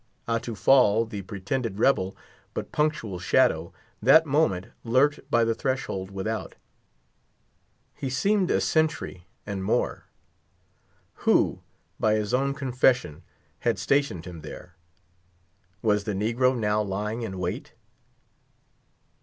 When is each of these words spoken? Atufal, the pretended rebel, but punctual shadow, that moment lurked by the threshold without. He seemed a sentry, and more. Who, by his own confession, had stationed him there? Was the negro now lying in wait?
Atufal, 0.27 1.05
the 1.07 1.21
pretended 1.21 1.77
rebel, 1.77 2.17
but 2.55 2.71
punctual 2.71 3.19
shadow, 3.19 3.71
that 4.01 4.25
moment 4.25 4.69
lurked 4.83 5.19
by 5.29 5.43
the 5.43 5.53
threshold 5.53 6.09
without. 6.09 6.55
He 7.93 8.09
seemed 8.09 8.49
a 8.49 8.61
sentry, 8.61 9.27
and 9.45 9.63
more. 9.63 10.05
Who, 11.27 11.61
by 11.99 12.15
his 12.15 12.33
own 12.33 12.55
confession, 12.55 13.21
had 13.59 13.77
stationed 13.77 14.25
him 14.25 14.41
there? 14.41 14.75
Was 15.83 16.05
the 16.05 16.13
negro 16.15 16.57
now 16.57 16.81
lying 16.81 17.21
in 17.21 17.37
wait? 17.37 17.73